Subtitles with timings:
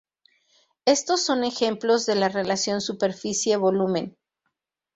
[0.85, 4.17] Estos son ejemplos de la Relación Superficie-Volumen.